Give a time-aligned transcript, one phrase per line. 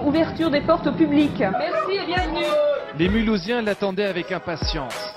[0.00, 1.32] ouverture des portes au public.
[1.38, 2.46] Merci et bienvenue.
[2.98, 5.14] Les Mulhousiens l'attendaient avec impatience.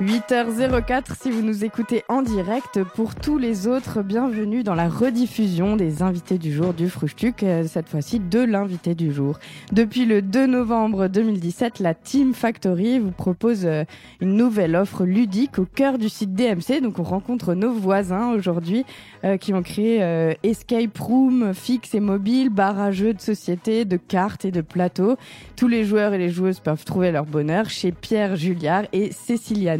[0.00, 2.84] 8h04 si vous nous écoutez en direct.
[2.94, 7.64] Pour tous les autres, bienvenue dans la rediffusion des invités du jour du Fruchtuc, euh,
[7.66, 9.40] cette fois-ci de l'invité du jour.
[9.72, 13.82] Depuis le 2 novembre 2017, la Team Factory vous propose euh,
[14.20, 16.80] une nouvelle offre ludique au cœur du site DMC.
[16.80, 18.84] Donc on rencontre nos voisins aujourd'hui
[19.24, 19.98] euh, qui ont créé
[20.44, 25.16] Escape Room fixe et mobile, bar à jeux de société, de cartes et de plateaux.
[25.56, 29.76] Tous les joueurs et les joueuses peuvent trouver leur bonheur chez Pierre Julliard et Cécilia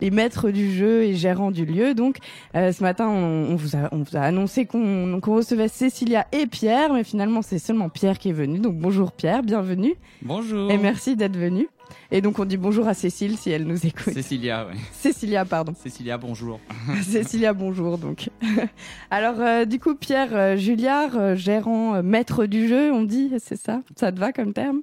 [0.00, 1.94] les maîtres du jeu et gérants du lieu.
[1.94, 2.18] Donc
[2.54, 6.92] euh, ce matin, on, vous a, on vous a annoncé qu'on recevait Cécilia et Pierre,
[6.92, 8.58] mais finalement c'est seulement Pierre qui est venu.
[8.58, 9.94] Donc bonjour Pierre, bienvenue.
[10.22, 10.70] Bonjour.
[10.70, 11.68] Et merci d'être venu.
[12.10, 14.12] Et donc on dit bonjour à Cécile si elle nous écoute.
[14.12, 14.78] Cécilia, oui.
[14.92, 15.72] Cécilia, pardon.
[15.74, 16.60] Cécilia, bonjour.
[17.02, 18.28] Cécilia, bonjour donc.
[19.10, 23.56] Alors euh, du coup Pierre euh, Julliard, euh, gérant maître du jeu, on dit, c'est
[23.56, 23.80] ça?
[23.96, 24.82] Ça te va comme terme?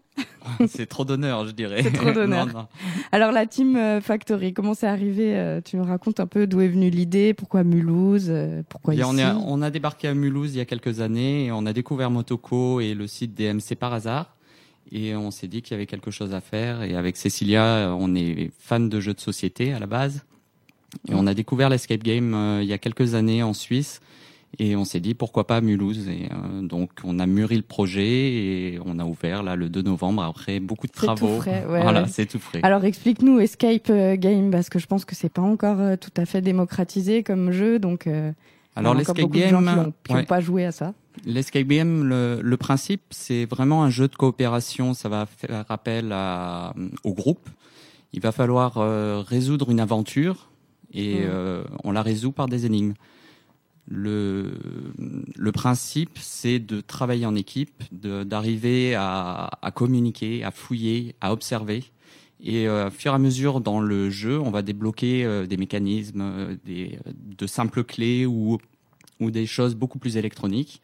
[0.68, 1.82] C'est trop d'honneur, je dirais.
[1.84, 2.68] C'est trop d'honneur.
[3.12, 6.90] Alors la Team Factory, comment c'est arrivé Tu me racontes un peu d'où est venue
[6.90, 8.32] l'idée, pourquoi Mulhouse,
[8.68, 11.52] pourquoi ici on, a, on a débarqué à Mulhouse il y a quelques années et
[11.52, 14.36] on a découvert Motoco et le site DMC par hasard
[14.92, 16.84] et on s'est dit qu'il y avait quelque chose à faire.
[16.84, 20.24] Et avec Cécilia, on est fan de jeux de société à la base.
[21.08, 24.02] Et on a découvert l'escape game euh, il y a quelques années en Suisse.
[24.58, 26.08] Et on s'est dit pourquoi pas Mulhouse.
[26.08, 29.84] Et euh, donc on a mûri le projet et on a ouvert là le 2
[29.84, 31.36] novembre après beaucoup de travaux.
[31.36, 32.60] Tout frais, voilà, c'est tout frais.
[32.64, 36.26] Alors explique-nous Escape euh, Game parce que je pense que c'est pas encore tout à
[36.26, 37.78] fait démocratisé comme jeu.
[37.78, 38.08] Donc
[38.76, 40.94] alors l'escape game, qui n'ont pas joué à ça.
[41.26, 44.94] L'escape game, le, le principe, c'est vraiment un jeu de coopération.
[44.94, 47.50] Ça va faire appel à, au groupe.
[48.14, 50.50] Il va falloir euh, résoudre une aventure
[50.94, 51.30] et hmm.
[51.30, 52.94] euh, on la résout par des énigmes.
[53.92, 54.54] Le,
[55.36, 61.84] le principe, c'est de travailler en équipe, d'arriver à, à, communiquer, à fouiller, à observer.
[62.42, 66.56] Et euh, au fur et à mesure dans le jeu, on va débloquer des mécanismes,
[66.66, 68.60] des, de simples clés ou,
[69.20, 70.82] ou des choses beaucoup plus électroniques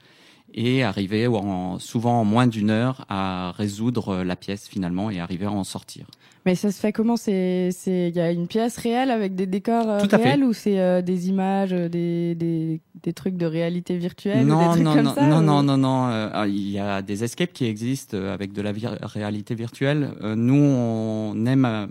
[0.55, 5.45] et arriver en, souvent en moins d'une heure à résoudre la pièce finalement et arriver
[5.45, 6.07] à en sortir.
[6.45, 7.17] Mais ça se fait comment?
[7.17, 11.01] C'est il y a une pièce réelle avec des décors euh, réels ou c'est euh,
[11.01, 14.93] des images, euh, des, des, des, trucs de réalité virtuelle non, ou des trucs non,
[14.93, 18.15] comme non, ça, non, non, non, non, ah, Il y a des escapes qui existent
[18.15, 18.71] avec de la
[19.01, 20.11] réalité virtuelle.
[20.21, 21.89] nous, on aime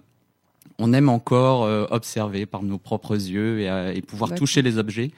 [0.78, 5.10] on aime encore observer par nos propres yeux et, et pouvoir toucher les objets.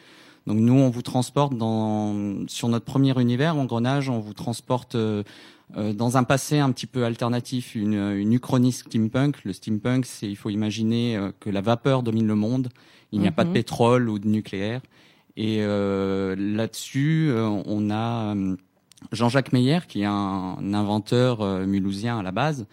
[0.46, 5.24] Donc nous, on vous transporte dans sur notre premier univers, Engrenage, on vous transporte euh,
[5.76, 9.44] euh, dans un passé un petit peu alternatif, une, une uchronie steampunk.
[9.44, 12.68] Le steampunk, c'est il faut imaginer euh, que la vapeur domine le monde.
[13.10, 13.54] Il n'y a pas de mhm.
[13.54, 14.80] pétrole ou de nucléaire.
[15.36, 17.30] Et là-dessus,
[17.66, 18.34] on a
[19.12, 22.66] Jean-Jacques Meyer, qui est un, inventeur mulhousien à la base,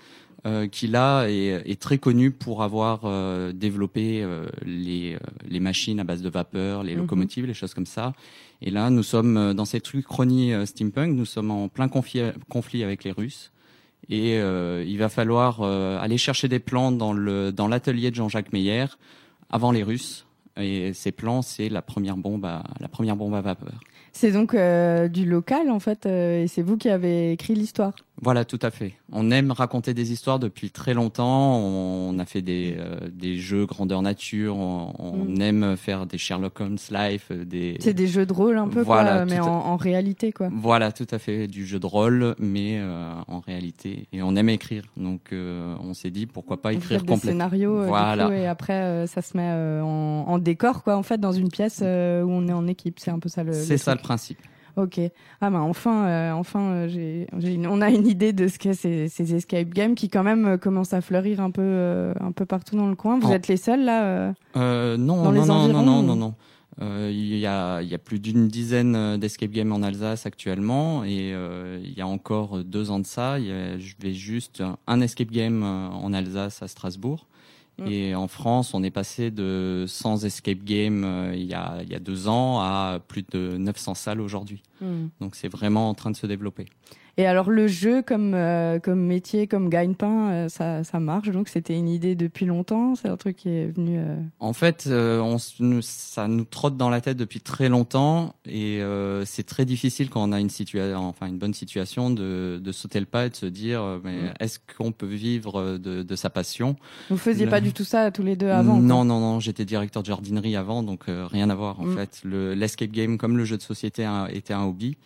[0.46, 5.18] euh, qui là est, très connu pour avoir euh, développé euh, les,
[5.48, 7.02] les machines à base de vapeur, les mhm.
[7.04, 8.14] locomotives, les choses comme ça.
[8.62, 13.06] Et là, nous sommes dans cette chronie steampunk, nous sommes en plein conflit, conflit avec
[13.06, 13.52] les Russes.
[14.10, 18.86] Et il va falloir aller chercher des plans dans le dans l'atelier de Jean-Jacques Meyer
[19.50, 20.26] avant les Russes.
[20.56, 23.80] Et ces plans, c'est la première bombe à la première bombe à vapeur.
[24.14, 27.94] C'est donc euh, du local en fait, euh, et c'est vous qui avez écrit l'histoire.
[28.22, 28.94] Voilà, tout à fait.
[29.12, 31.58] On aime raconter des histoires depuis très longtemps.
[31.58, 34.56] On a fait des, euh, des jeux grandeur nature.
[34.56, 35.42] On, mm.
[35.42, 37.32] aime faire des Sherlock Holmes Life.
[37.32, 37.78] Des...
[37.80, 40.50] C'est des jeux de rôle un peu, quoi, mais en, réalité, quoi.
[40.54, 42.82] Voilà, tout à fait, du jeu de rôle, mais
[43.28, 44.08] en réalité.
[44.14, 47.16] Et on aime écrire, donc on s'est dit pourquoi pas écrire complètement.
[47.16, 48.30] Des scénarios, voilà.
[48.36, 49.50] et après ça se met
[49.82, 53.00] en, en, décor, quoi, en fait, dans une pièce où on est en équipe.
[53.00, 53.54] C'est un peu ça le.
[53.54, 54.40] C'est ça principe.
[54.76, 55.00] Ok.
[55.40, 57.28] Ah bah enfin, euh, enfin, euh, j'ai,
[57.68, 60.58] on a une idée de ce qu'est ces, ces, escape games qui quand même euh,
[60.58, 63.20] commencent à fleurir un peu, un peu partout dans le coin.
[63.20, 66.34] Vous êtes les seuls là Non, non, non, non, non, non, non,
[67.10, 71.34] Il y a, il y a plus d'une dizaine d'escape games en Alsace actuellement et
[71.84, 75.32] il y a encore deux ans de ça, il y je vais juste un escape
[75.32, 77.28] game en Alsace à Strasbourg.
[77.80, 77.88] Mm.
[77.88, 81.90] Et en France, on est passé de 100 escape games euh, il, y a, il
[81.90, 84.62] y a deux ans à plus de 900 salles aujourd'hui.
[84.82, 85.08] Mm.
[85.20, 86.66] Donc c'est vraiment en train de se développer.
[87.18, 91.30] Et alors le jeu comme euh, comme métier, comme gagne-pain, euh, ça, ça marche.
[91.30, 92.96] Donc c'était une idée depuis longtemps.
[92.96, 94.00] C'est un truc qui est venu.
[94.00, 98.82] Euh, en fait, on, ça nous trotte dans la tête depuis très longtemps et
[99.26, 103.00] c'est très difficile quand on a une situation, enfin une bonne situation, de, de sauter
[103.00, 104.34] le pas et de se dire mais mm.
[104.40, 106.76] est-ce qu'on peut vivre de, de sa passion?
[107.10, 109.40] Vous faisiez pas du tout ça tous les deux avant Non, non, non.
[109.40, 111.96] J'étais directeur de jardinerie avant, donc rien à voir en mm.
[111.96, 112.22] fait.
[112.24, 114.98] Le l'escape game comme le jeu de société était un hobby.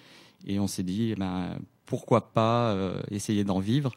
[0.45, 1.57] Et on s'est dit, eh ben,
[1.87, 2.77] pourquoi pas
[3.09, 3.93] essayer d'en vivre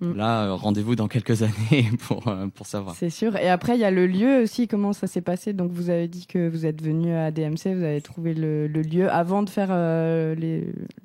[0.00, 0.12] Mm.
[0.12, 2.94] Là, euh, rendez-vous dans quelques années pour, euh, pour savoir.
[2.94, 3.36] C'est sûr.
[3.36, 4.68] Et après, il y a le lieu aussi.
[4.68, 5.52] Comment ça s'est passé?
[5.52, 9.10] Donc, vous avez dit que vous êtes venu à DMC, vous avez trouvé le, lieu
[9.10, 10.62] avant de faire euh,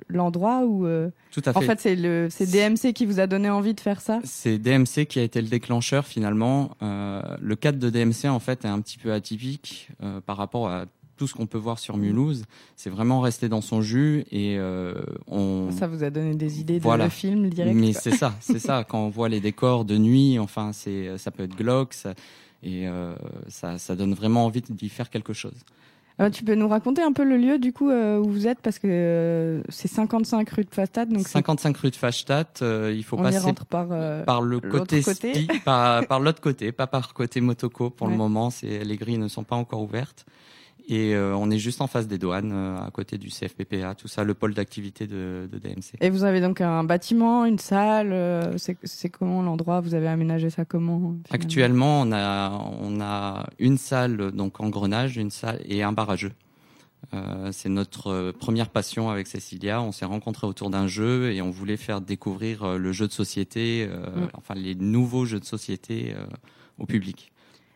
[0.10, 0.86] l'endroit ou
[1.32, 1.58] Tout à fait.
[1.58, 4.20] En fait, c'est DMC qui vous a donné envie de faire ça?
[4.24, 6.72] C'est DMC qui a été le déclencheur finalement.
[6.82, 9.90] le cadre de DMC en fait est un petit peu atypique
[10.26, 10.86] par rapport à
[11.18, 12.46] tout ce qu'on peut voir sur Mulhouse,
[12.76, 14.94] c'est vraiment rester dans son jus et euh,
[15.28, 15.70] on.
[15.72, 17.76] Ça vous a donné des idées de le film direct.
[17.76, 18.84] Mais c'est ça, c'est ça.
[18.90, 21.96] Quand on voit les décors de nuit, enfin, c'est ça peut être glauque,
[22.64, 23.14] et euh,
[23.48, 25.56] ça, ça donne vraiment envie d'y faire quelque chose.
[26.22, 28.60] Euh, tu peux nous raconter un peu le lieu du coup où vous êtes?
[28.60, 33.24] Parce que c'est 55 rue de Fastad donc 55 rue de Fastad il faut on
[33.24, 33.88] passer par,
[34.24, 35.02] par le côté,
[35.66, 39.28] par, par l'autre côté pas par côté motoco pour le moment c'est les grilles ne
[39.28, 40.24] sont pas encore ouvertes
[40.88, 44.08] et euh, on est juste en face des douanes, euh, à côté du CFPPA, tout
[44.08, 45.96] ça, le pôle d'activité de, de, DMC.
[46.02, 49.80] Et vous avez donc un bâtiment, une salle euh, C'est comment l'endroit?
[49.80, 52.52] Vous avez aménagé ça comment Actuellement, on a,
[52.82, 56.34] on a une salle donc engrenage, une salle et un barrageux.
[57.14, 59.82] Euh, c'est notre première passion avec Cécilia.
[59.82, 63.88] On s'est rencontrés autour d'un jeu et on voulait faire découvrir le jeu de société,
[63.88, 64.30] mm.
[64.34, 66.14] enfin les nouveaux jeux de société
[66.78, 67.33] au public.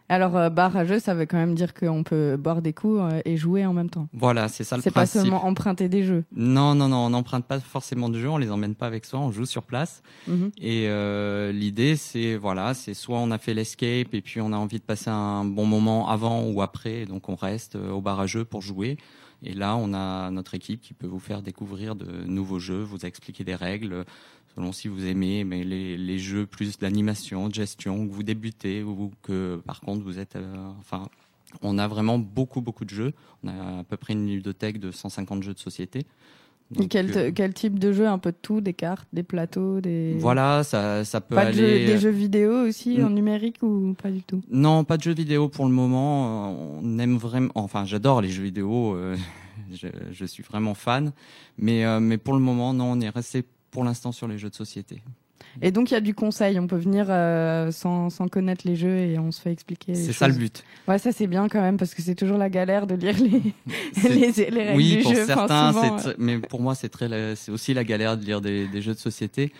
[0.10, 3.02] Alors, euh, bar à jeu, ça veut quand même dire qu'on peut boire des coups
[3.02, 4.08] euh, et jouer en même temps.
[4.14, 4.94] Voilà, c'est ça le principe.
[4.94, 6.24] C'est pas seulement emprunter des jeux.
[6.34, 9.20] Non, non, non, on n'emprunte pas forcément de jeux, on les emmène pas avec soi,
[9.20, 10.02] on joue sur place.
[10.28, 10.52] Mhm.
[10.60, 14.58] Et euh, l'idée, c'est voilà, c'est soit on a fait l'escape et puis on a
[14.58, 18.28] envie de passer un bon moment avant ou après, donc on reste au bar à
[18.28, 18.98] jeu pour jouer.
[19.44, 23.06] Et là, on a notre équipe qui peut vous faire découvrir de nouveaux jeux, vous
[23.06, 24.04] expliquer des règles,
[24.58, 28.82] selon si vous aimez mais les, les jeux plus d'animation, de gestion, que vous débutez
[28.84, 31.08] ou que par contre vous êtes, euh, enfin,
[31.62, 33.14] on a vraiment beaucoup beaucoup de jeux.
[33.44, 36.06] On a à peu près une ludothèque de 150 jeux de société.
[36.82, 38.08] Et quel, euh, quel, type de jeu?
[38.08, 40.16] Un peu de tout, des cartes, des plateaux, des.
[40.18, 41.86] Voilà, ça, ça peut pas aller.
[41.86, 44.42] De des jeux vidéo aussi en numérique ou pas du tout?
[44.50, 46.82] Non, pas de jeux vidéo pour le moment.
[46.82, 47.52] On aime vraiment.
[47.56, 48.96] Enfin, j'adore les jeux vidéo.
[48.96, 49.16] Euh,
[49.72, 51.14] je, je, suis vraiment fan,
[51.58, 54.56] mais mais pour le moment, non, on est resté pour l'instant sur les jeux de
[54.56, 55.02] société.
[55.62, 58.76] Et donc il y a du conseil, on peut venir euh, sans, sans, connaître les
[58.76, 59.96] jeux et on se fait expliquer.
[59.96, 60.64] C'est ça le but.
[60.88, 63.42] Ouais, ça c'est bien quand même parce que c'est toujours la galère de lire les,
[64.10, 65.74] les, les, règles oui, du pour certains,
[66.18, 69.00] mais pour moi c'est très, c'est aussi la galère de lire des, des jeux de
[69.00, 69.52] société.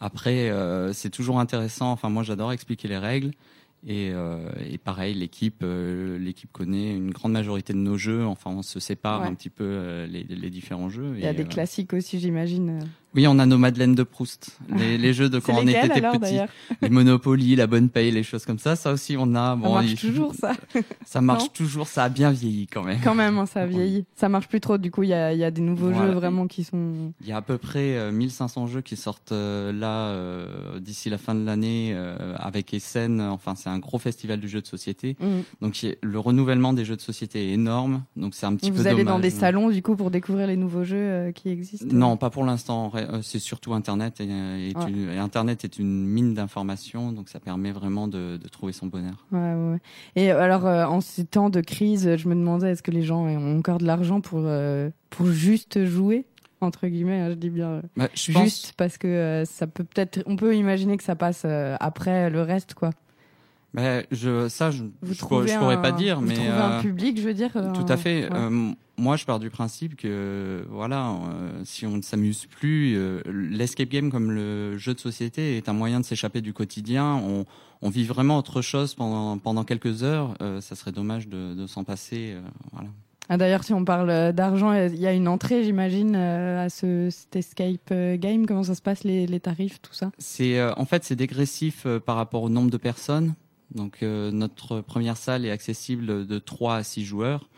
[0.00, 1.90] Après, euh, c'est toujours intéressant.
[1.92, 3.30] Enfin, moi j'adore expliquer les règles.
[3.86, 5.62] Et, euh, et, pareil, l'équipe,
[6.18, 8.24] l'équipe connaît une grande majorité de nos jeux.
[8.24, 11.12] Enfin, on se sépare un petit peu les, les, différents jeux.
[11.16, 12.80] Il y a des classiques aussi, j'imagine.
[13.14, 16.40] Oui, on a nos Madeleines de Proust, les, les jeux de quand on était petits,
[16.82, 18.76] les Monopoly, la bonne paye, les choses comme ça.
[18.76, 19.56] Ça aussi, on a.
[19.56, 20.52] Bon, ça marche toujours, ça.
[21.04, 21.88] ça marche toujours.
[21.88, 23.00] Ça a bien vieilli quand même.
[23.02, 24.04] Quand même, hein, ça a vieilli.
[24.16, 24.78] Ça marche plus trop.
[24.78, 27.12] Du coup, il y a, y a, des nouveaux jeux vraiment qui sont.
[27.20, 30.14] Il y a à peu près 1500 jeux qui sortent là
[30.80, 31.96] d'ici la fin de l'année
[32.36, 33.20] avec Essen.
[33.20, 35.16] Enfin, c'est un gros festival du jeu de société.
[35.20, 35.26] Mm.
[35.60, 38.02] Donc le renouvellement des jeux de société est énorme.
[38.16, 40.46] Donc c'est un petit Vous peu Vous allez dans des salons du coup pour découvrir
[40.46, 41.86] les nouveaux jeux euh, qui existent?
[41.90, 42.92] Non, pas pour l'instant.
[43.10, 44.72] Euh, c'est surtout Internet et,
[45.18, 47.12] Internet est une mine d'informations.
[47.12, 49.26] Donc ça permet vraiment de, trouver son bonheur.
[49.32, 49.78] Ouais, ouais.
[50.16, 53.22] Et alors euh, en ces temps de crise, je me demandais est-ce que les gens
[53.24, 54.48] ont encore de l'argent pour
[55.10, 56.26] pour juste jouer
[56.60, 60.56] entre guillemets, hein, je dis bien bah, juste parce que ça peut peut-être, on peut
[60.56, 62.90] imaginer que ça passe après le reste, quoi.
[63.74, 67.26] Ben, je, ça, je, je, pourrais pas dire, vous mais trouvez un euh, public, je
[67.26, 67.50] veux dire.
[67.52, 68.28] Tout à fait.
[68.32, 73.88] Euh, moi, je pars du principe que, voilà, euh, si on ne s'amuse plus, l'escape
[73.88, 77.16] game comme le jeu de société est un moyen de s'échapper du quotidien.
[77.16, 77.46] On,
[77.82, 80.36] on, vit vraiment autre chose pendant pendant quelques heures.
[80.60, 82.36] ça serait dommage de, de s'en passer.
[82.72, 82.88] voilà.
[83.28, 87.34] Ah, D'ailleurs, si on parle d'argent, il y a une entrée, j'imagine, à ce cet
[87.34, 88.46] escape game.
[88.46, 90.12] Comment ça se passe, les, les tarifs, tout ça?
[90.18, 93.34] C'est en fait c'est dégressif par rapport au nombre de personnes.
[93.74, 97.48] Donc euh, notre première salle est accessible de 3 à 6 joueurs.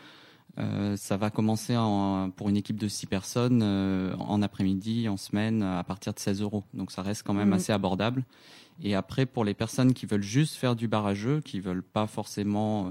[0.58, 5.18] Euh, ça va commencer en, pour une équipe de 6 personnes euh, en après-midi, en
[5.18, 6.64] semaine, à partir de 16 euros.
[6.73, 7.54] Donc ça reste quand même mmh.
[7.54, 8.25] assez abordable.
[8.82, 11.82] Et après, pour les personnes qui veulent juste faire du bar à jeu, qui veulent
[11.82, 12.90] pas forcément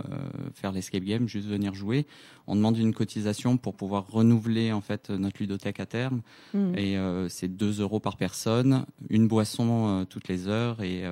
[0.56, 2.08] faire l'escape game, juste venir jouer,
[2.48, 6.24] on demande une cotisation pour pouvoir renouveler en fait notre ludothèque à terme.
[6.56, 6.76] Mmh.
[6.76, 6.98] Et
[7.30, 11.04] c'est 2 euros par personne, une boisson toutes les heures, et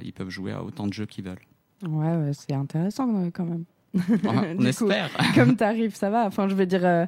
[0.00, 1.49] ils peuvent jouer à autant de jeux qu'ils veulent.
[1.88, 3.64] Ouais, c'est intéressant euh, quand même.
[4.24, 5.10] on espère.
[5.34, 6.26] comme tarif, ça va.
[6.26, 7.06] Enfin, je veux dire, euh,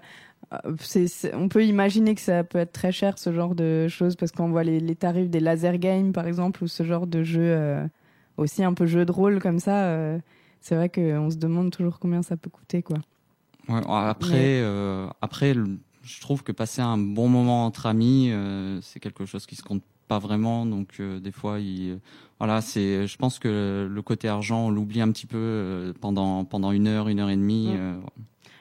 [1.35, 4.49] on peut imaginer que ça peut être très cher ce genre de choses parce qu'on
[4.49, 7.87] voit les, tarifs des laser games par exemple ou ce genre de jeu euh,
[8.37, 9.97] aussi un peu jeu de rôle comme ça.
[10.61, 12.99] c'est vrai qu'on se demande toujours combien ça peut coûter, quoi.
[13.69, 14.65] Ouais, après,
[15.21, 15.55] après
[16.03, 18.33] je trouve que passer un bon moment entre amis,
[18.81, 20.67] c'est quelque chose qui se compte pas vraiment.
[20.67, 21.99] Donc des fois, il,
[22.39, 23.07] voilà, c'est.
[23.07, 27.09] Je pense que le côté argent, on l'oublie un petit peu pendant pendant une heure,
[27.09, 27.75] une heure et demie.
[27.75, 28.01] Mm.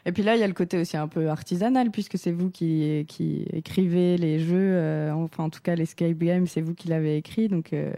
[0.05, 2.49] Et puis là, il y a le côté aussi un peu artisanal, puisque c'est vous
[2.49, 7.17] qui, qui écrivez les jeux, enfin en tout cas l'escape game, c'est vous qui l'avez
[7.17, 7.93] écrit, donc il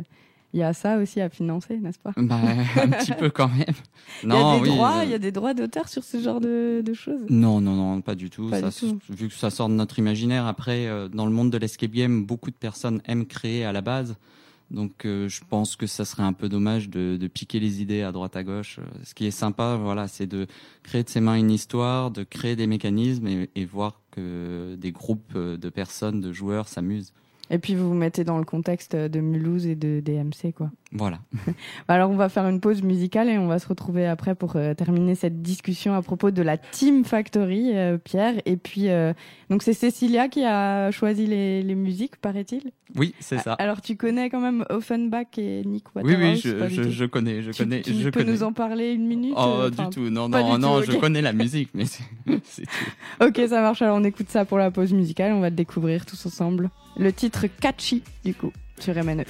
[0.60, 2.13] y a ça aussi à financer, n'est-ce pas?
[2.15, 2.39] Bah,
[2.75, 3.75] Un petit peu quand même.
[4.24, 6.19] Non, il y a des droits, euh, il y a des droits d'auteur sur ce
[6.19, 7.22] genre de, choses?
[7.29, 8.51] Non, non, non, pas du tout.
[9.10, 12.24] Vu que ça sort de notre imaginaire, après, euh, dans le monde de l'escape game,
[12.24, 14.15] beaucoup de personnes aiment créer à la base.
[14.69, 18.12] Donc, euh, je pense que ça serait un peu dommage de, piquer les idées à
[18.12, 18.79] droite à gauche.
[19.03, 20.48] Ce qui est sympa, voilà, c'est de
[20.83, 24.91] créer de ses mains une histoire, de créer des mécanismes et, et voir que des
[24.91, 27.13] groupes de personnes, de joueurs s'amusent.
[27.50, 30.72] Et puis vous vous mettez dans le contexte de Mulhouse et de DMC, quoi.
[30.94, 31.20] Voilà.
[31.88, 34.74] Alors on va faire une pause musicale et on va se retrouver après pour euh,
[34.74, 38.36] terminer cette discussion à propos de la Team Factory, euh, Pierre.
[38.46, 39.14] Et puis euh,
[39.50, 42.72] donc c'est Cécilia qui a choisi les, les musiques, paraît-il?
[42.96, 43.54] Oui, c'est ça.
[43.54, 47.42] Alors tu connais quand même Offenbach et Nick Waterhouse Oui, oui, je, je, je, connais,
[47.42, 47.82] je tu, connais.
[47.82, 50.10] Tu je peux nous en parler une minute Oh, du tout.
[50.10, 50.82] Non, non, non.
[50.82, 52.04] Je connais la musique, mais c'est
[52.64, 53.26] tout.
[53.26, 53.82] ok, ça marche.
[53.82, 55.34] Alors on écoute ça pour la pause musicale.
[55.34, 56.70] On va le découvrir tous ensemble.
[56.98, 59.26] Le titre Catchy, du coup, sur MNE.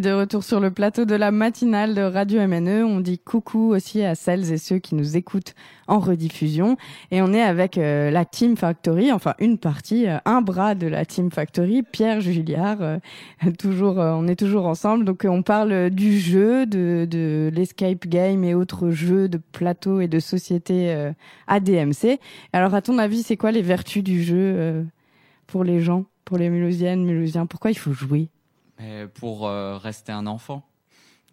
[0.00, 2.84] De retour sur le plateau de la matinale de Radio MNE.
[2.84, 5.56] On dit coucou aussi à celles et ceux qui nous écoutent
[5.88, 6.76] en rediffusion.
[7.10, 10.86] Et on est avec euh, la Team Factory, enfin une partie, euh, un bras de
[10.86, 12.80] la Team Factory, Pierre Julliard.
[12.80, 12.98] Euh,
[13.58, 15.04] toujours, on est toujours ensemble.
[15.04, 20.06] Donc on parle du jeu, de, de l'escape game et autres jeux de plateau et
[20.06, 21.10] de société
[21.48, 22.20] ADMC.
[22.52, 24.86] Alors à ton avis, c'est quoi les vertus du jeu
[25.46, 28.28] pour les gens, pour les Mulhousiennes, Mulhousiens Pourquoi il faut jouer?
[29.14, 30.66] Pour euh, rester un enfant,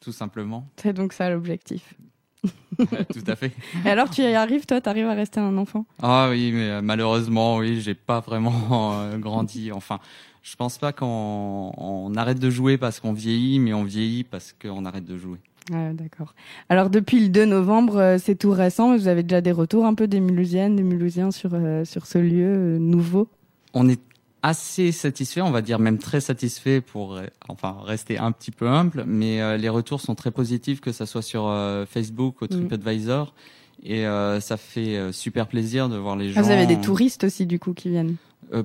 [0.01, 0.65] tout simplement.
[0.77, 1.93] C'est donc ça l'objectif.
[2.77, 3.51] tout à fait.
[3.85, 5.85] Et alors tu y arrives, toi, tu arrives à rester un enfant?
[6.01, 9.71] Ah oui, mais euh, malheureusement, oui, j'ai pas vraiment euh, grandi.
[9.73, 9.99] Enfin,
[10.41, 14.85] je pense pas qu'on arrête de jouer parce qu'on vieillit, mais on vieillit parce qu'on
[14.85, 15.39] arrête de jouer.
[15.73, 16.33] Ah, D'accord.
[16.69, 18.95] Alors depuis le 2 novembre, c'est tout récent.
[18.97, 21.51] Vous avez déjà des retours un peu des Mulhousiennes, des Mulhousiens sur
[21.85, 23.29] sur ce lieu nouveau?
[23.73, 23.99] On est
[24.43, 29.05] assez satisfait, on va dire même très satisfait pour enfin rester un petit peu humble,
[29.07, 32.49] mais euh, les retours sont très positifs que ça soit sur euh, Facebook ou mm.
[32.49, 33.33] TripAdvisor
[33.83, 36.41] et euh, ça fait super plaisir de voir les gens.
[36.41, 38.15] Ah, vous avez des touristes aussi du coup qui viennent?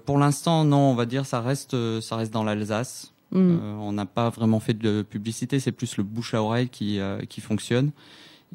[0.04, 3.14] pour l'instant non, on va dire ça reste ça reste dans l'Alsace.
[3.30, 3.58] Mm.
[3.80, 6.98] on n'a pas vraiment fait de publicité, c'est plus le bouche à oreille qui
[7.28, 7.92] qui fonctionne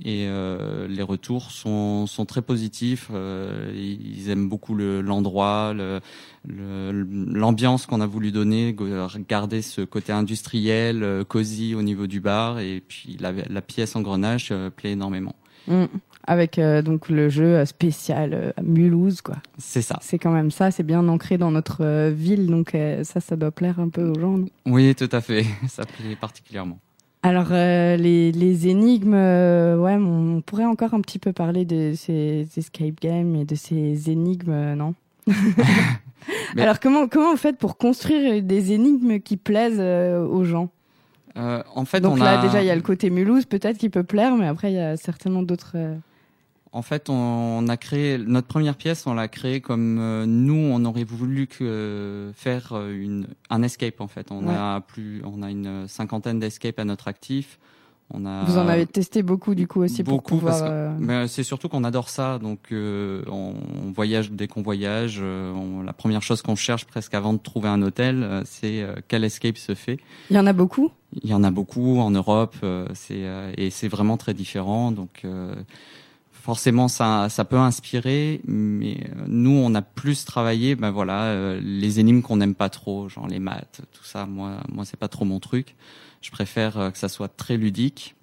[0.01, 3.09] et euh, les retours sont, sont très positifs.
[3.13, 5.99] Euh, ils aiment beaucoup l'endroit, le,
[6.47, 8.75] l'ambiance qu'on a voulu donner,
[9.27, 13.95] garder ce côté industriel, euh, cosy au niveau du bar, et puis la, la pièce
[13.95, 15.35] engrenage euh, plaît énormément.
[15.67, 15.85] Mmh.
[16.25, 19.35] Avec euh, donc le jeu spécial Mulhouse, quoi.
[19.57, 19.99] C'est ça.
[20.01, 23.79] C'est quand même ça, c'est bien ancré dans notre ville, donc ça, ça doit plaire
[23.79, 24.39] un peu aux gens.
[24.65, 25.45] oui, tout à fait.
[25.67, 26.79] Ça plaît particulièrement.
[27.25, 31.93] Alors euh, les, les, énigmes, euh, ouais, on pourrait encore un petit peu parler de
[31.95, 34.93] ces escape games et de ces énigmes, euh, non?
[36.57, 40.69] Alors comment comment vous faites pour construire des énigmes qui plaisent aux gens?
[41.35, 42.41] En fait, donc on là a...
[42.41, 44.79] déjà il y a le côté Mulhouse peut-être qui peut plaire, mais après il y
[44.79, 45.77] a certainement d'autres.
[46.73, 50.83] En fait, on a créé notre première pièce, on l'a créée comme euh, nous, on
[50.85, 54.31] aurait voulu que faire euh, une un escape en fait.
[54.31, 57.59] On a plus, on a une cinquantaine d'escapes à notre actif.
[58.11, 60.59] On a Vous en avez testé beaucoup du coup aussi beaucoup pour pouvoir.
[60.59, 64.63] Parce que, euh, mais c'est surtout qu'on adore ça, donc on, on, voyage dès qu'on
[64.63, 65.21] voyage.
[65.21, 69.57] On, la première chose qu'on cherche presque avant de trouver un hôtel, c'est quel escape
[69.57, 69.99] se fait.
[70.31, 70.89] Il y en a beaucoup?
[71.21, 72.55] Il y en a beaucoup en Europe,
[72.95, 73.23] c'est
[73.57, 75.23] et c'est vraiment très différent, donc
[76.43, 81.61] forcément ça, ça peut inspirer, mais euh, nous on a plus travaillé, ben voilà, euh,
[81.63, 84.25] les énigmes qu'on n'aime pas trop, genre les maths, tout ça.
[84.25, 85.77] Moi, moi c'est pas trop mon truc.
[86.21, 88.17] Je préfère euh, que ça soit très ludique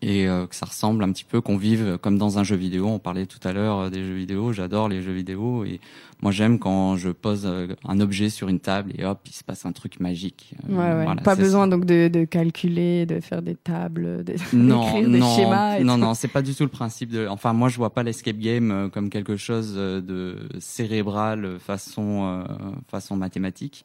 [0.00, 2.86] et que ça ressemble un petit peu, qu'on vive comme dans un jeu vidéo.
[2.86, 4.52] On parlait tout à l'heure des jeux vidéo.
[4.52, 5.80] J'adore les jeux vidéo et
[6.20, 7.50] moi j'aime quand je pose
[7.84, 10.54] un objet sur une table et hop, il se passe un truc magique.
[10.68, 11.04] Ouais, ouais.
[11.04, 15.80] Voilà, pas besoin donc de, de, calculer, de faire des tables, de non, des schémas.
[15.80, 17.26] non, non, c'est pas du tout le principe de.
[17.26, 22.44] Enfin, moi je vois pas l'escape game comme quelque chose de cérébral façon
[22.88, 23.84] façon mathématique.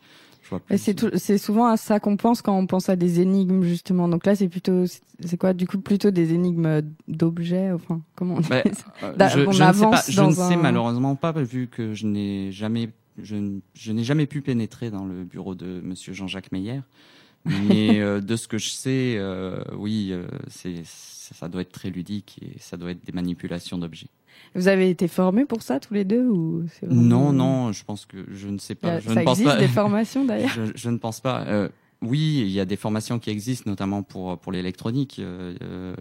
[0.77, 4.08] C'est souvent à ça qu'on pense quand on pense à des énigmes justement.
[4.08, 4.86] Donc là, c'est plutôt,
[5.20, 7.72] c'est quoi du coup plutôt des énigmes d'objets.
[7.72, 8.63] Enfin, comment on dit bah,
[9.04, 12.52] euh, Je, je, ne sais, pas, je ne sais malheureusement pas vu que je n'ai
[12.52, 12.89] jamais,
[13.21, 16.82] je, je n'ai jamais pu pénétrer dans le bureau de Monsieur Jean-Jacques Meyer.
[17.48, 21.89] Mais euh, de ce que je sais, euh, oui, euh, c'est ça doit être très
[21.89, 24.08] ludique et ça doit être des manipulations d'objets.
[24.56, 27.02] Vous avez été formés pour ça tous les deux ou vraiment...
[27.02, 29.00] Non, non, je pense que je ne sais pas.
[29.00, 29.62] je ça ne pense existe pas.
[29.62, 30.50] des formations d'ailleurs.
[30.56, 31.43] je, je, ne pense pas.
[31.47, 31.69] Euh,
[32.01, 35.95] oui, il y a des formations qui existent, notamment pour pour l'électronique, euh, euh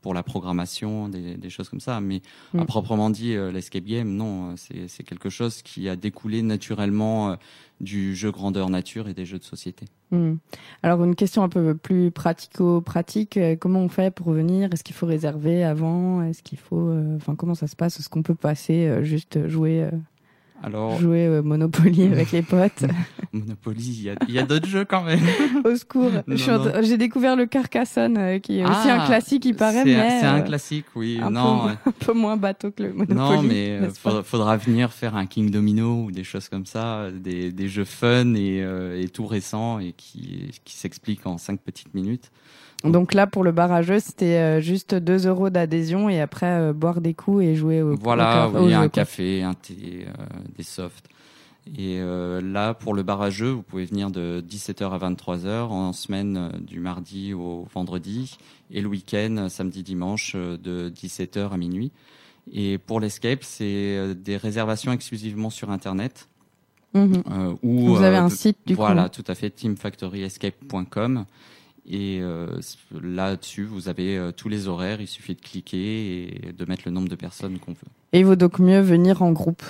[0.00, 2.00] pour la programmation, des, des, choses comme ça.
[2.00, 2.60] Mais mm.
[2.60, 7.36] à proprement dit, euh, l'escape game, non, c'est quelque chose qui a découlé naturellement euh,
[7.80, 9.86] du jeu grandeur nature et des jeux de société.
[10.12, 10.34] Mm.
[10.84, 14.72] Alors une question un peu plus pratico-pratique, comment on fait pour venir?
[14.72, 16.22] Est-ce qu'il faut réserver avant?
[16.22, 17.98] Est-ce qu'il faut, enfin comment ça se passe?
[17.98, 19.88] Est-ce qu'on peut passer juste jouer
[20.62, 22.84] alors, jouer au Monopoly avec les potes.
[23.32, 25.20] Monopoly, il y a, y a d'autres jeux quand même.
[25.64, 26.10] au secours.
[26.26, 30.26] J'ai découvert le Carcassonne, euh, qui est aussi un ah, classique, il paraît, mais c'est
[30.26, 31.18] un euh, classique, oui.
[31.22, 33.14] Un non, peu, un peu moins bateau que le Monopoly.
[33.14, 37.10] Non, mais euh, faudra, faudra, venir faire un King Domino ou des choses comme ça,
[37.10, 38.64] des, des jeux fun et,
[38.96, 42.30] et tout récents et qui, qui s'expliquent en cinq petites minutes.
[42.84, 47.00] Donc là, pour le barrageux, c'était euh, juste 2 euros d'adhésion et après euh, boire
[47.00, 50.24] des coups et jouer au Voilà, au oui, un café, un thé, euh,
[50.56, 51.08] des softs.
[51.78, 56.78] Et là, pour le barrageux, vous pouvez venir de 17h à 23h en semaine du
[56.78, 58.36] mardi au vendredi
[58.70, 61.90] et le week-end, samedi, dimanche, de 17h à minuit.
[62.52, 66.28] Et pour l'escape, c'est des réservations exclusivement sur Internet.
[66.92, 67.22] Mhm.
[67.62, 68.94] Où, Vous avez un site du voilà, coup.
[68.96, 71.24] Voilà, tout à fait, teamfactoryescape.com.
[71.86, 72.60] Et euh,
[73.02, 75.00] là-dessus, vous avez euh, tous les horaires.
[75.00, 77.88] Il suffit de cliquer et de mettre le nombre de personnes qu'on veut.
[78.12, 79.62] Et il vaut donc mieux venir en groupe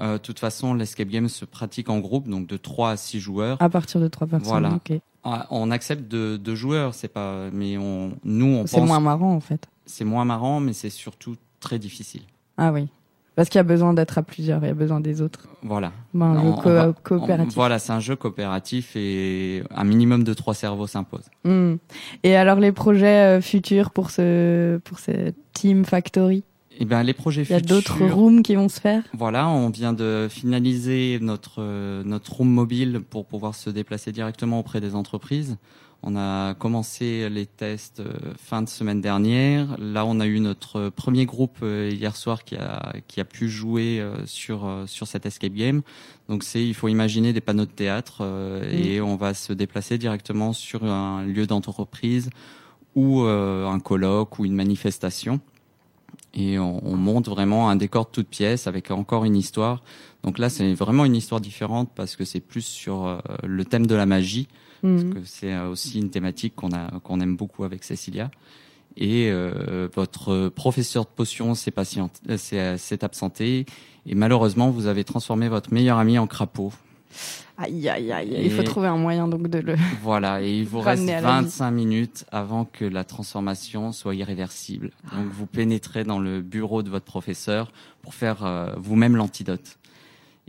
[0.00, 3.20] euh, De toute façon, l'escape game se pratique en groupe, donc de 3 à 6
[3.20, 3.60] joueurs.
[3.60, 4.74] À partir de 3 personnes, voilà.
[4.74, 4.98] ok.
[5.24, 8.70] Ah, on accepte de, de joueurs, c'est pas, mais on, nous, on pense.
[8.70, 9.68] C'est moins marrant en fait.
[9.84, 12.22] C'est moins marrant, mais c'est surtout très difficile.
[12.56, 12.86] Ah oui.
[13.36, 15.46] Parce qu'il y a besoin d'être à plusieurs, il y a besoin des autres.
[15.62, 15.92] Voilà.
[16.14, 17.54] Ben, un jeu coopératif.
[17.54, 21.24] voilà, c'est un jeu coopératif et un minimum de trois cerveaux s'impose.
[21.44, 21.74] Hmm.
[22.22, 26.44] Et alors les projets euh, futurs pour ce pour ce Team Factory?
[26.78, 27.58] Eh ben, les projets futurs.
[27.58, 29.02] Il y a d'autres rooms qui vont se faire?
[29.12, 34.80] Voilà, on vient de finaliser notre notre room mobile pour pouvoir se déplacer directement auprès
[34.80, 35.58] des entreprises.
[36.02, 39.76] On a commencé les tests euh, fin de semaine dernière.
[39.78, 43.48] Là, on a eu notre premier groupe euh, hier soir qui a qui a pu
[43.48, 45.82] jouer euh, sur sur cet escape game.
[46.28, 48.22] Donc c'est il faut imaginer des panneaux de théâtre
[48.70, 52.30] et on va se déplacer directement sur un lieu d'entreprise
[52.94, 55.40] ou un colloque ou une manifestation
[56.36, 59.82] et on, on, monte vraiment un décor de toute pièce avec encore une histoire.
[60.22, 63.94] Donc là, c'est vraiment une histoire différente parce que c'est plus sur le thème de
[63.94, 64.48] la magie.
[64.82, 68.30] parce que c'est aussi une thématique qu'on a qu'on aime beaucoup avec Cécilia.
[68.96, 71.72] Et euh, votre professeur de potion s'est
[72.36, 73.66] s'est absenté
[74.06, 76.72] et malheureusement vous avez transformé votre meilleur ami en crapaud.
[77.58, 78.40] Aïe, aïe, aïe.
[78.44, 79.76] il faut trouver un moyen donc de le.
[80.02, 84.90] Voilà, et il vous reste 25 minutes avant que la transformation soit irréversible.
[85.12, 89.78] Donc vous pénétrez dans le bureau de votre professeur pour faire euh, vous-même l'antidote.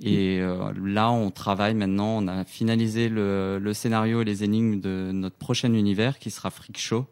[0.04, 4.80] Et euh, là, on travaille maintenant, on a finalisé le, le, scénario et les énigmes
[4.80, 7.08] de notre prochain univers qui sera Freak Show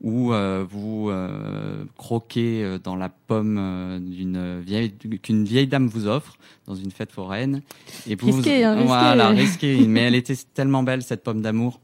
[0.00, 6.06] où euh, vous euh, croquez euh, dans la pomme d'une vieille qu'une vieille dame vous
[6.06, 7.62] offre dans une fête foraine
[8.06, 11.80] et vous risqué, hein, voilà risqué mais elle était tellement belle cette pomme d'amour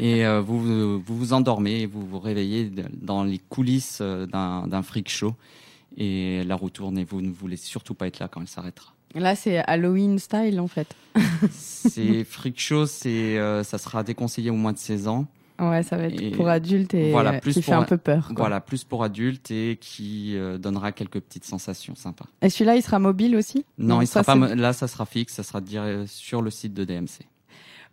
[0.00, 5.08] et vous, vous, vous endormez et vous vous réveillez dans les coulisses d'un d'un freak
[5.08, 5.34] show
[5.96, 8.92] et la roue tourne et vous ne voulez surtout pas être là quand elle s'arrêtera.
[9.14, 10.88] Là, c'est Halloween style en fait.
[11.50, 15.26] c'est freak show, c'est ça sera déconseillé au moins de 16 ans.
[15.58, 18.30] Ouais, ça va être pour adultes et voilà, plus qui fait un peu peur.
[18.36, 22.26] Voilà, plus pour adultes et qui euh, donnera quelques petites sensations sympas.
[22.42, 23.64] Et celui-là, il sera mobile aussi?
[23.78, 24.36] Non, il sera pas.
[24.36, 25.60] Là, ça sera fixe, ça sera
[26.06, 27.26] sur le site de DMC.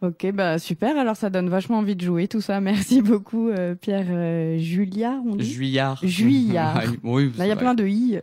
[0.01, 0.97] Ok, bah super.
[0.97, 2.59] Alors ça donne vachement envie de jouer tout ça.
[2.61, 5.21] Merci beaucoup, euh, Pierre euh, Juliard.
[5.25, 5.49] On dit?
[5.49, 5.99] Juillard.
[6.03, 6.81] Juillard.
[7.03, 8.19] oui, Là, il y a plein de i.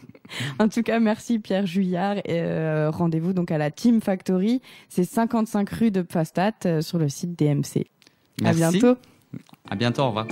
[0.58, 2.16] en tout cas, merci Pierre Juillard.
[2.24, 2.42] Et
[2.88, 4.62] rendez-vous donc à la Team Factory.
[4.88, 7.86] C'est 55 rue de Pfastat sur le site DMC.
[8.40, 8.62] Merci.
[8.64, 8.98] À bientôt.
[9.70, 10.26] À bientôt, au revoir.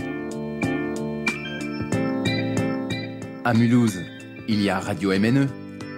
[3.45, 3.99] À Mulhouse,
[4.49, 5.47] il y a Radio MNE.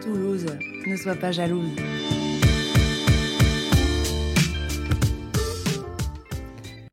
[0.03, 0.47] Toulouse,
[0.87, 1.71] ne sois pas jalouse.